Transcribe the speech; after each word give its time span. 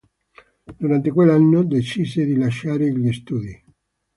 Durante 0.79 1.11
quell'anno 1.11 1.63
decise 1.63 2.25
di 2.25 2.35
lasciare 2.35 2.89
gli 2.91 3.13
studi. 3.13 3.63